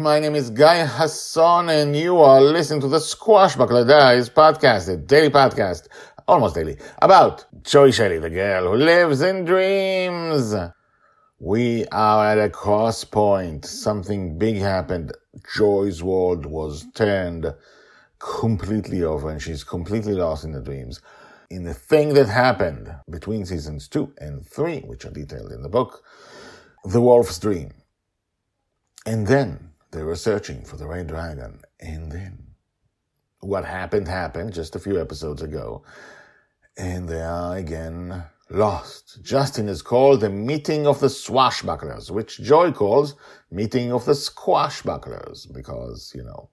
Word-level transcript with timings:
My 0.00 0.18
name 0.18 0.34
is 0.34 0.48
Guy 0.48 0.86
Hasson, 0.86 1.68
and 1.68 1.94
you 1.94 2.20
are 2.20 2.40
listening 2.40 2.80
to 2.80 2.88
the 2.88 3.00
Squashbuckler 3.00 3.86
Diaries 3.86 4.30
podcast, 4.30 4.88
a 4.88 4.96
daily 4.96 5.28
podcast, 5.28 5.88
almost 6.26 6.54
daily, 6.54 6.78
about 7.02 7.44
Joy 7.64 7.90
Shelley, 7.90 8.18
the 8.18 8.30
girl 8.30 8.70
who 8.70 8.78
lives 8.78 9.20
in 9.20 9.44
dreams. 9.44 10.54
We 11.38 11.84
are 11.88 12.28
at 12.28 12.38
a 12.38 12.48
cross 12.48 13.04
point. 13.04 13.66
Something 13.66 14.38
big 14.38 14.56
happened. 14.56 15.12
Joy's 15.54 16.02
world 16.02 16.46
was 16.46 16.86
turned 16.94 17.52
completely 18.18 19.02
over, 19.02 19.28
and 19.28 19.42
she's 19.42 19.64
completely 19.64 20.14
lost 20.14 20.44
in 20.44 20.52
the 20.52 20.62
dreams. 20.62 21.02
In 21.50 21.64
the 21.64 21.74
thing 21.74 22.14
that 22.14 22.26
happened 22.26 22.90
between 23.10 23.44
seasons 23.44 23.86
two 23.86 24.14
and 24.16 24.46
three, 24.46 24.80
which 24.80 25.04
are 25.04 25.10
detailed 25.10 25.52
in 25.52 25.60
the 25.60 25.68
book, 25.68 26.02
the 26.86 27.02
wolf's 27.02 27.38
dream. 27.38 27.74
And 29.04 29.26
then 29.26 29.69
they 29.92 30.02
were 30.02 30.16
searching 30.16 30.64
for 30.64 30.76
the 30.76 30.86
red 30.86 31.06
dragon. 31.06 31.60
And 31.80 32.10
then 32.10 32.46
what 33.40 33.64
happened 33.64 34.08
happened 34.08 34.52
just 34.52 34.76
a 34.76 34.80
few 34.80 35.00
episodes 35.00 35.42
ago. 35.42 35.82
And 36.76 37.08
they 37.08 37.22
are 37.22 37.56
again 37.56 38.24
lost. 38.50 39.18
Justin 39.22 39.68
is 39.68 39.82
called 39.82 40.20
the 40.20 40.30
meeting 40.30 40.86
of 40.86 41.00
the 41.00 41.08
swashbucklers, 41.08 42.10
which 42.10 42.40
Joy 42.40 42.72
calls 42.72 43.14
meeting 43.50 43.92
of 43.92 44.04
the 44.04 44.12
squashbucklers, 44.12 45.52
because, 45.52 46.12
you 46.14 46.22
know, 46.22 46.50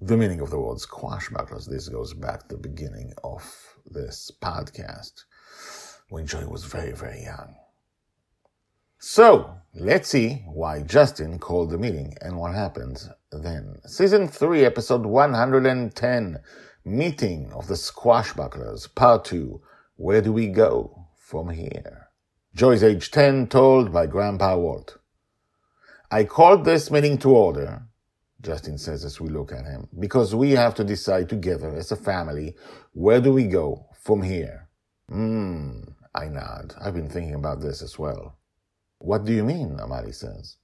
the 0.00 0.16
meaning 0.16 0.40
of 0.40 0.50
the 0.50 0.58
word 0.58 0.78
squashbucklers. 0.78 1.68
This 1.68 1.88
goes 1.88 2.12
back 2.12 2.48
to 2.48 2.56
the 2.56 2.68
beginning 2.68 3.12
of 3.24 3.42
this 3.86 4.30
podcast 4.42 5.24
when 6.08 6.26
Joy 6.26 6.46
was 6.46 6.64
very, 6.64 6.92
very 6.92 7.22
young. 7.22 7.54
So, 9.08 9.54
let's 9.72 10.08
see 10.08 10.42
why 10.46 10.82
Justin 10.82 11.38
called 11.38 11.70
the 11.70 11.78
meeting 11.78 12.16
and 12.22 12.36
what 12.36 12.56
happens 12.56 13.08
then. 13.30 13.78
Season 13.86 14.26
3, 14.26 14.64
episode 14.64 15.06
110 15.06 16.40
Meeting 16.84 17.52
of 17.52 17.68
the 17.68 17.74
Squashbucklers, 17.74 18.92
Part 18.96 19.24
2 19.26 19.62
Where 19.94 20.20
do 20.20 20.32
we 20.32 20.48
go 20.48 21.06
from 21.16 21.50
here? 21.50 22.08
Joy's 22.52 22.82
age 22.82 23.12
10, 23.12 23.46
told 23.46 23.92
by 23.92 24.08
Grandpa 24.08 24.56
Walt. 24.56 24.98
I 26.10 26.24
called 26.24 26.64
this 26.64 26.90
meeting 26.90 27.16
to 27.18 27.30
order, 27.30 27.82
Justin 28.40 28.76
says 28.76 29.04
as 29.04 29.20
we 29.20 29.28
look 29.28 29.52
at 29.52 29.66
him, 29.66 29.86
because 30.00 30.34
we 30.34 30.50
have 30.50 30.74
to 30.74 30.84
decide 30.84 31.28
together 31.28 31.72
as 31.76 31.92
a 31.92 31.96
family 31.96 32.56
where 32.92 33.20
do 33.20 33.32
we 33.32 33.44
go 33.44 33.86
from 34.02 34.22
here. 34.22 34.68
Hmm, 35.08 35.82
I 36.12 36.26
nod. 36.26 36.74
I've 36.80 36.94
been 36.94 37.08
thinking 37.08 37.36
about 37.36 37.60
this 37.60 37.82
as 37.82 38.00
well. 38.00 38.36
What 38.98 39.24
do 39.24 39.32
you 39.32 39.44
mean? 39.44 39.76
Amali 39.78 40.14
says. 40.14 40.56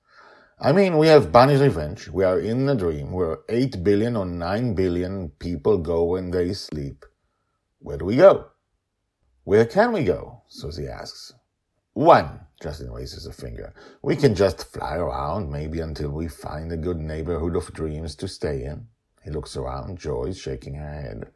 I 0.59 0.73
mean, 0.73 0.97
we 0.97 1.09
have 1.09 1.33
Bonny's 1.33 1.61
Revenge. 1.61 2.09
We 2.09 2.25
are 2.25 2.39
in 2.39 2.69
a 2.69 2.75
dream 2.75 3.13
where 3.13 3.39
8 3.49 3.83
billion 3.83 4.17
or 4.17 4.27
9 4.27 4.75
billion 4.75 5.31
people 5.39 5.79
go 5.79 6.05
when 6.05 6.31
they 6.31 6.53
sleep. 6.53 7.05
Where 7.81 7.99
do 7.99 8.05
we 8.05 8.17
go? 8.17 8.47
Where 9.45 9.67
can 9.67 9.93
we 9.93 10.05
go? 10.05 10.43
Susie 10.49 10.87
asks. 10.87 11.33
One, 11.95 12.41
Justin 12.63 12.93
raises 12.93 13.27
a 13.27 13.33
finger. 13.33 13.75
We 14.03 14.15
can 14.15 14.35
just 14.35 14.73
fly 14.73 14.97
around, 14.97 15.51
maybe 15.51 15.81
until 15.81 16.11
we 16.11 16.29
find 16.29 16.71
a 16.71 16.77
good 16.77 16.99
neighborhood 16.99 17.57
of 17.57 17.73
dreams 17.75 18.15
to 18.17 18.29
stay 18.29 18.65
in. 18.65 18.87
He 19.25 19.31
looks 19.31 19.57
around. 19.57 19.99
Joy's 19.99 20.39
shaking 20.39 20.75
her 20.77 20.95
head. 21.03 21.33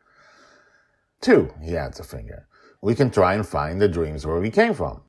Two, 1.20 1.52
he 1.60 1.76
adds 1.76 1.98
a 1.98 2.04
finger. 2.04 2.46
We 2.80 2.94
can 2.94 3.10
try 3.10 3.34
and 3.34 3.46
find 3.46 3.82
the 3.82 3.88
dreams 3.88 4.24
where 4.24 4.40
we 4.40 4.50
came 4.50 4.72
from. 4.72 5.02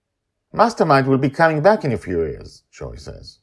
Mastermind 0.57 1.05
will 1.05 1.19
be 1.19 1.29
coming 1.29 1.61
back 1.61 1.85
in 1.85 1.91
a 1.91 1.99
few 1.99 2.23
years, 2.23 2.63
Joy 2.71 2.95
says. 2.95 3.41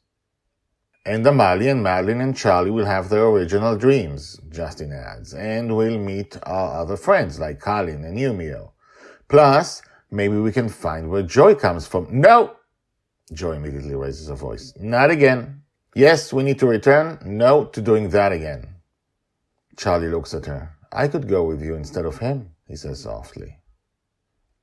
And 1.05 1.25
Amali 1.25 1.71
and 1.71 1.81
Madeline 1.81 2.19
and 2.19 2.35
Charlie 2.35 2.71
will 2.71 2.83
have 2.85 3.07
their 3.07 3.27
original 3.27 3.77
dreams, 3.77 4.37
Justin 4.49 4.91
adds, 4.91 5.33
and 5.33 5.73
we'll 5.77 5.97
meet 5.97 6.35
our 6.43 6.81
other 6.81 6.97
friends 6.97 7.39
like 7.39 7.61
Colin 7.61 8.03
and 8.03 8.17
Yumio. 8.17 8.71
Plus, 9.29 9.81
maybe 10.11 10.35
we 10.35 10.51
can 10.51 10.67
find 10.67 11.09
where 11.09 11.23
Joy 11.23 11.55
comes 11.55 11.87
from. 11.87 12.07
No! 12.11 12.57
Joy 13.31 13.53
immediately 13.53 13.95
raises 13.95 14.27
her 14.27 14.35
voice. 14.35 14.73
Not 14.77 15.09
again. 15.09 15.61
Yes, 15.95 16.33
we 16.33 16.43
need 16.43 16.59
to 16.59 16.67
return. 16.67 17.17
No 17.25 17.63
to 17.63 17.81
doing 17.81 18.09
that 18.09 18.33
again. 18.33 18.75
Charlie 19.77 20.09
looks 20.09 20.33
at 20.33 20.47
her. 20.47 20.75
I 20.91 21.07
could 21.07 21.29
go 21.29 21.45
with 21.45 21.63
you 21.63 21.75
instead 21.75 22.03
of 22.03 22.17
him, 22.17 22.49
he 22.67 22.75
says 22.75 23.03
softly. 23.03 23.59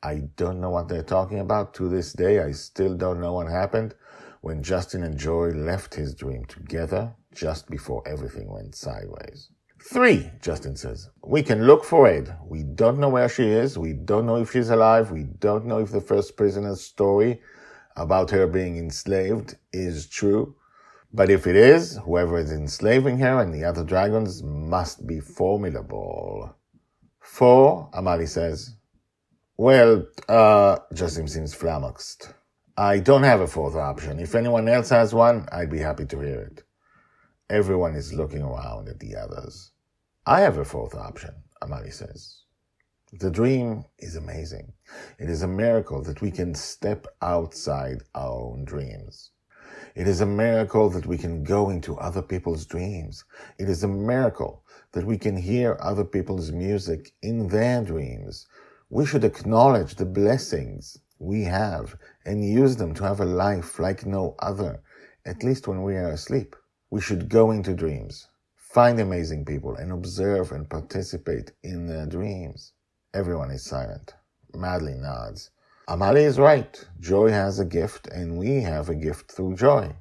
I 0.02 0.22
don't 0.36 0.60
know 0.60 0.70
what 0.70 0.88
they're 0.88 1.02
talking 1.02 1.38
about 1.38 1.74
to 1.74 1.88
this 1.88 2.12
day. 2.12 2.40
I 2.40 2.52
still 2.52 2.96
don't 2.96 3.20
know 3.20 3.34
what 3.34 3.48
happened 3.48 3.94
when 4.40 4.62
Justin 4.62 5.04
and 5.04 5.16
Joy 5.16 5.48
left 5.50 5.94
his 5.94 6.14
dream 6.14 6.44
together 6.46 7.14
just 7.32 7.70
before 7.70 8.02
everything 8.06 8.52
went 8.52 8.74
sideways. 8.74 9.50
Three, 9.80 10.30
Justin 10.40 10.76
says. 10.76 11.08
We 11.24 11.42
can 11.42 11.66
look 11.66 11.84
for 11.84 12.06
Ed. 12.06 12.36
We 12.46 12.62
don't 12.62 12.98
know 12.98 13.08
where 13.08 13.28
she 13.28 13.44
is. 13.44 13.78
We 13.78 13.92
don't 13.92 14.26
know 14.26 14.36
if 14.36 14.52
she's 14.52 14.70
alive. 14.70 15.10
We 15.10 15.24
don't 15.24 15.66
know 15.66 15.78
if 15.78 15.90
the 15.90 16.00
first 16.00 16.36
prisoner's 16.36 16.80
story 16.80 17.40
about 17.96 18.30
her 18.30 18.46
being 18.46 18.76
enslaved 18.76 19.56
is 19.72 20.06
true. 20.06 20.56
But 21.12 21.30
if 21.30 21.46
it 21.46 21.56
is, 21.56 21.98
whoever 22.04 22.38
is 22.38 22.52
enslaving 22.52 23.18
her 23.18 23.40
and 23.40 23.52
the 23.52 23.64
other 23.64 23.84
dragons 23.84 24.42
must 24.42 25.06
be 25.06 25.20
formidable. 25.20 26.56
Four, 27.20 27.90
Amali 27.92 28.28
says. 28.28 28.74
Well, 29.58 30.06
uh, 30.28 30.78
Justin 30.94 31.28
seems 31.28 31.54
flummoxed. 31.54 32.32
I 32.76 33.00
don't 33.00 33.22
have 33.22 33.40
a 33.40 33.46
fourth 33.46 33.76
option. 33.76 34.18
If 34.18 34.34
anyone 34.34 34.66
else 34.66 34.88
has 34.88 35.14
one, 35.14 35.46
I'd 35.52 35.70
be 35.70 35.78
happy 35.78 36.06
to 36.06 36.20
hear 36.20 36.40
it. 36.40 36.62
Everyone 37.50 37.94
is 37.94 38.14
looking 38.14 38.42
around 38.42 38.88
at 38.88 38.98
the 38.98 39.14
others. 39.14 39.72
I 40.24 40.40
have 40.40 40.56
a 40.56 40.64
fourth 40.64 40.94
option, 40.94 41.34
Amali 41.62 41.92
says. 41.92 42.42
The 43.12 43.30
dream 43.30 43.84
is 43.98 44.16
amazing. 44.16 44.72
It 45.18 45.28
is 45.28 45.42
a 45.42 45.48
miracle 45.48 46.02
that 46.04 46.22
we 46.22 46.30
can 46.30 46.54
step 46.54 47.06
outside 47.20 48.04
our 48.14 48.30
own 48.30 48.64
dreams. 48.64 49.32
It 49.94 50.08
is 50.08 50.22
a 50.22 50.26
miracle 50.26 50.88
that 50.88 51.04
we 51.04 51.18
can 51.18 51.44
go 51.44 51.68
into 51.68 51.98
other 51.98 52.22
people's 52.22 52.64
dreams. 52.64 53.24
It 53.58 53.68
is 53.68 53.84
a 53.84 53.88
miracle 53.88 54.64
that 54.92 55.04
we 55.04 55.18
can 55.18 55.36
hear 55.36 55.76
other 55.80 56.04
people's 56.04 56.50
music 56.50 57.12
in 57.20 57.48
their 57.48 57.84
dreams. 57.84 58.46
We 58.94 59.06
should 59.06 59.24
acknowledge 59.24 59.94
the 59.94 60.04
blessings 60.04 60.98
we 61.18 61.44
have 61.44 61.96
and 62.26 62.44
use 62.44 62.76
them 62.76 62.92
to 62.96 63.04
have 63.04 63.20
a 63.20 63.24
life 63.24 63.78
like 63.78 64.04
no 64.04 64.34
other, 64.38 64.82
at 65.24 65.42
least 65.42 65.66
when 65.66 65.82
we 65.82 65.94
are 65.94 66.10
asleep. 66.10 66.54
We 66.90 67.00
should 67.00 67.30
go 67.30 67.52
into 67.52 67.72
dreams, 67.72 68.28
find 68.54 69.00
amazing 69.00 69.46
people, 69.46 69.76
and 69.76 69.92
observe 69.92 70.52
and 70.52 70.68
participate 70.68 71.52
in 71.62 71.86
their 71.86 72.04
dreams. 72.04 72.74
Everyone 73.14 73.50
is 73.50 73.64
silent. 73.64 74.12
Madeline 74.52 75.00
nods. 75.00 75.48
Amali 75.88 76.26
is 76.26 76.38
right. 76.38 76.86
Joy 77.00 77.30
has 77.30 77.58
a 77.58 77.64
gift, 77.64 78.08
and 78.08 78.36
we 78.36 78.60
have 78.60 78.90
a 78.90 78.94
gift 78.94 79.32
through 79.32 79.56
joy. 79.56 79.96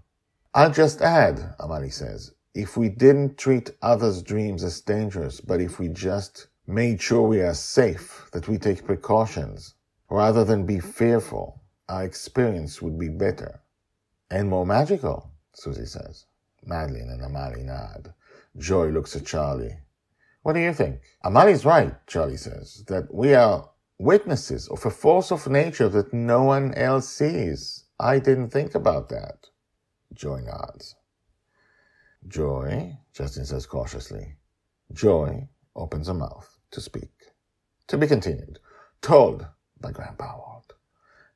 I'll 0.54 0.70
just 0.70 1.02
add, 1.02 1.56
Amali 1.62 1.94
says, 1.94 2.34
if 2.54 2.76
we 2.76 2.90
didn't 2.90 3.38
treat 3.38 3.72
others' 3.82 4.22
dreams 4.22 4.66
as 4.66 4.82
dangerous, 4.82 5.40
but 5.40 5.62
if 5.62 5.80
we 5.80 5.88
just 5.88 6.48
made 6.72 7.02
sure 7.02 7.28
we 7.28 7.42
are 7.42 7.54
safe, 7.54 8.30
that 8.32 8.48
we 8.48 8.58
take 8.58 8.86
precautions, 8.86 9.76
rather 10.10 10.46
than 10.46 10.66
be 10.66 10.80
fearful, 10.80 11.62
our 11.90 12.04
experience 12.04 12.82
would 12.82 12.98
be 12.98 13.10
better 13.10 13.62
and 14.30 14.50
more 14.50 14.66
magical, 14.66 15.30
Susie 15.54 15.86
says. 15.86 16.26
Madeline 16.64 17.10
and 17.10 17.22
Amali 17.22 17.66
nod. 17.66 18.14
Joy 18.58 18.88
looks 18.88 19.16
at 19.16 19.26
Charlie. 19.26 19.78
What 20.44 20.54
do 20.54 20.60
you 20.60 20.74
think? 20.74 21.02
Amali's 21.26 21.66
right, 21.66 21.94
Charlie 22.08 22.38
says, 22.38 22.84
that 22.88 23.14
we 23.14 23.34
are 23.34 23.70
witnesses 24.00 24.68
of 24.70 24.86
a 24.86 24.90
force 24.90 25.32
of 25.32 25.48
nature 25.48 25.90
that 25.90 26.14
no 26.14 26.44
one 26.44 26.74
else 26.76 27.10
sees. 27.10 27.86
I 28.00 28.20
didn't 28.20 28.50
think 28.50 28.74
about 28.74 29.10
that. 29.10 29.48
Joy 30.14 30.40
nods. 30.40 30.96
Joy, 32.28 32.98
Justin 33.14 33.46
says 33.46 33.66
cautiously. 33.66 34.36
Joy, 34.94 35.48
opens 35.76 36.08
her 36.08 36.14
mouth 36.14 36.51
to 36.72 36.82
speak. 36.82 37.12
To 37.88 37.98
be 37.98 38.08
continued. 38.08 38.60
Told 39.02 39.46
by 39.80 39.92
Grandpa 39.92 40.38
Walt. 40.38 40.74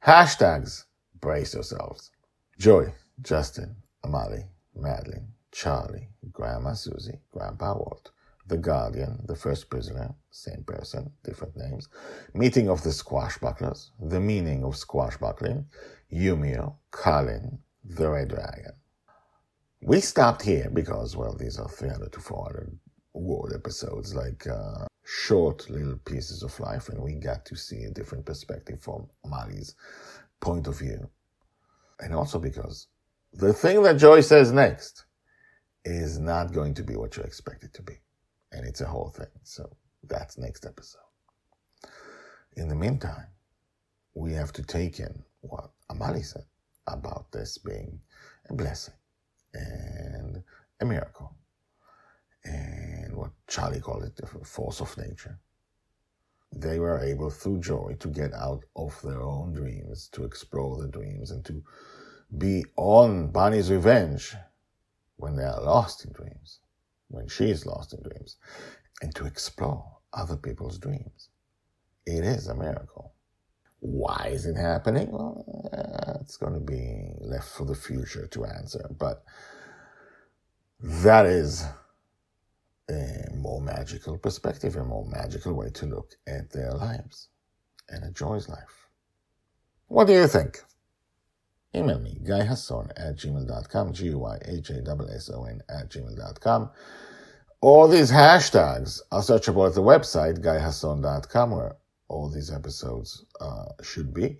Hashtags. 0.05 0.85
Brace 1.19 1.53
yourselves. 1.53 2.11
Joy, 2.59 2.93
Justin, 3.21 3.75
Amali, 4.05 4.45
Madeline, 4.75 5.29
Charlie, 5.51 6.09
Grandma 6.31 6.73
Susie, 6.73 7.19
Grandpa 7.31 7.73
Walt, 7.73 8.11
The 8.47 8.57
Guardian, 8.57 9.21
The 9.25 9.35
First 9.35 9.69
Prisoner, 9.69 10.13
same 10.29 10.63
person, 10.65 11.11
different 11.23 11.55
names, 11.55 11.87
Meeting 12.33 12.69
of 12.69 12.83
the 12.83 12.91
Squashbucklers, 12.91 13.89
The 13.99 14.19
Meaning 14.19 14.63
of 14.63 14.75
Squashbuckling, 14.75 15.65
Yumio, 16.13 16.75
Colin, 16.91 17.59
The 17.83 18.09
Red 18.09 18.29
Dragon. 18.29 18.73
We 19.81 19.99
stopped 20.01 20.43
here 20.43 20.69
because, 20.71 21.15
well, 21.15 21.35
these 21.35 21.57
are 21.57 21.69
300 21.69 22.11
to 22.13 22.19
400 22.19 22.77
word 23.13 23.53
episodes, 23.55 24.13
like 24.13 24.45
uh, 24.47 24.85
short 25.05 25.69
little 25.69 25.97
pieces 26.05 26.41
of 26.43 26.59
life, 26.59 26.89
and 26.89 27.01
we 27.01 27.13
got 27.13 27.45
to 27.45 27.55
see 27.55 27.83
a 27.83 27.91
different 27.91 28.25
perspective 28.25 28.81
from 28.81 29.07
Mali's 29.25 29.75
point 30.41 30.67
of 30.67 30.79
view. 30.79 31.09
And 31.99 32.13
also 32.13 32.39
because 32.39 32.87
the 33.31 33.53
thing 33.53 33.83
that 33.83 33.97
Joy 33.97 34.21
says 34.21 34.51
next 34.51 35.05
is 35.85 36.17
not 36.17 36.51
going 36.51 36.73
to 36.73 36.83
be 36.83 36.95
what 36.95 37.15
you 37.15 37.23
expect 37.23 37.63
it 37.63 37.73
to 37.75 37.83
be. 37.83 37.93
And 38.51 38.65
it's 38.65 38.81
a 38.81 38.87
whole 38.87 39.09
thing. 39.09 39.27
So 39.43 39.69
that's 40.03 40.37
next 40.37 40.65
episode. 40.65 40.99
In 42.57 42.67
the 42.67 42.75
meantime, 42.75 43.27
we 44.15 44.33
have 44.33 44.53
to 44.53 44.63
take 44.63 44.99
in 44.99 45.23
what 45.41 45.69
Amali 45.91 46.25
said 46.25 46.45
about 46.87 47.31
this 47.31 47.57
being 47.57 47.99
a 48.49 48.53
blessing 48.53 48.93
and 49.53 50.43
a 50.81 50.85
miracle 50.85 51.35
Charlie 53.55 53.79
called 53.79 54.03
it 54.03 54.17
the 54.17 54.27
force 54.43 54.81
of 54.81 54.97
nature. 54.97 55.39
They 56.53 56.77
were 56.77 56.99
able, 56.99 57.29
through 57.29 57.61
joy, 57.61 57.95
to 58.01 58.09
get 58.09 58.33
out 58.33 58.63
of 58.75 59.01
their 59.01 59.21
own 59.21 59.53
dreams, 59.53 60.09
to 60.11 60.25
explore 60.25 60.81
the 60.81 60.89
dreams, 60.89 61.31
and 61.31 61.43
to 61.45 61.63
be 62.37 62.65
on 62.75 63.31
Bonny's 63.31 63.71
revenge 63.71 64.35
when 65.15 65.37
they 65.37 65.45
are 65.45 65.61
lost 65.61 66.03
in 66.03 66.11
dreams, 66.11 66.59
when 67.07 67.29
she 67.29 67.49
is 67.49 67.65
lost 67.65 67.93
in 67.93 68.03
dreams, 68.03 68.35
and 69.01 69.15
to 69.15 69.25
explore 69.25 69.99
other 70.11 70.35
people's 70.35 70.77
dreams. 70.77 71.29
It 72.05 72.25
is 72.25 72.47
a 72.47 72.55
miracle. 72.55 73.13
Why 73.79 74.31
is 74.31 74.45
it 74.45 74.57
happening? 74.57 75.11
Well, 75.11 75.71
uh, 75.71 76.19
it's 76.19 76.35
going 76.35 76.55
to 76.55 76.59
be 76.59 77.13
left 77.21 77.49
for 77.49 77.65
the 77.65 77.75
future 77.75 78.27
to 78.27 78.45
answer, 78.45 78.89
but 78.99 79.23
that 80.81 81.25
is 81.25 81.65
a 82.89 83.34
more 83.45 83.61
magical 83.61 84.17
perspective, 84.17 84.75
a 84.75 84.83
more 84.83 85.05
magical 85.05 85.53
way 85.53 85.69
to 85.69 85.85
look 85.85 86.15
at 86.27 86.51
their 86.51 86.71
lives 86.71 87.29
and 87.89 88.03
at 88.03 88.13
Joy's 88.13 88.49
life. 88.49 88.87
What 89.87 90.07
do 90.07 90.13
you 90.13 90.27
think? 90.27 90.63
Email 91.75 91.99
me, 91.99 92.17
guyhasson 92.23 92.89
at 92.97 93.17
gmail.com, 93.17 93.93
G-U-Y-H-A-S-S-O-N 93.93 95.61
at 95.69 95.89
gmail.com. 95.89 96.69
All 97.61 97.87
these 97.87 98.11
hashtags 98.11 99.01
are 99.11 99.21
searchable 99.21 99.67
at 99.67 99.75
the 99.75 99.81
website, 99.81 100.39
guyhasson.com, 100.39 101.51
where 101.51 101.75
all 102.07 102.29
these 102.29 102.51
episodes 102.51 103.25
uh, 103.39 103.65
should 103.83 104.13
be. 104.13 104.37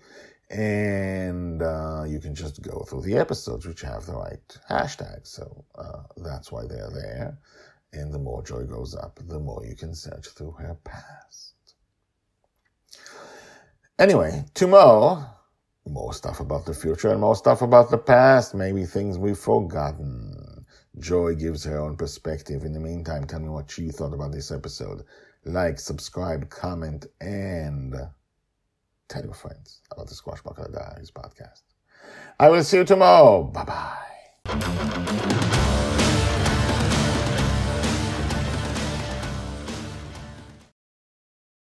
And 0.49 1.61
uh, 1.61 2.05
you 2.07 2.19
can 2.19 2.33
just 2.33 2.61
go 2.61 2.85
through 2.87 3.01
the 3.01 3.17
episodes 3.17 3.65
which 3.65 3.81
have 3.81 4.05
the 4.05 4.13
right 4.13 4.57
hashtags. 4.69 5.27
So 5.27 5.65
uh, 5.75 6.03
that's 6.17 6.51
why 6.51 6.63
they're 6.67 6.91
there. 6.91 7.37
And 7.95 8.13
the 8.13 8.19
more 8.19 8.43
joy 8.43 8.63
goes 8.63 8.93
up, 8.93 9.19
the 9.25 9.39
more 9.39 9.65
you 9.65 9.75
can 9.75 9.95
search 9.95 10.27
through 10.27 10.51
her 10.59 10.77
past. 10.83 11.53
Anyway, 13.97 14.43
tomorrow, 14.53 15.25
more 15.87 16.13
stuff 16.13 16.41
about 16.41 16.65
the 16.65 16.73
future 16.73 17.09
and 17.09 17.21
more 17.21 17.35
stuff 17.35 17.61
about 17.61 17.89
the 17.89 17.97
past, 17.97 18.53
maybe 18.53 18.85
things 18.85 19.17
we've 19.17 19.37
forgotten. 19.37 20.65
Joy 20.99 21.35
gives 21.35 21.63
her 21.63 21.79
own 21.79 21.95
perspective. 21.95 22.63
In 22.63 22.73
the 22.73 22.79
meantime, 22.79 23.25
tell 23.25 23.39
me 23.39 23.49
what 23.49 23.77
you 23.77 23.91
thought 23.91 24.13
about 24.13 24.33
this 24.33 24.51
episode. 24.51 25.03
Like, 25.45 25.79
subscribe, 25.79 26.49
comment, 26.49 27.05
and 27.21 27.95
tell 29.07 29.23
your 29.23 29.33
friends 29.33 29.81
about 29.91 30.07
the 30.07 30.15
Squashbuckler 30.15 30.73
Diaries 30.73 31.11
podcast. 31.11 31.61
I 32.39 32.49
will 32.49 32.63
see 32.63 32.77
you 32.77 32.83
tomorrow. 32.83 33.43
Bye 33.43 33.63
bye. 33.63 34.15